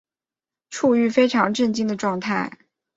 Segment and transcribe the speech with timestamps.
[0.71, 2.57] 处於非常震惊的状态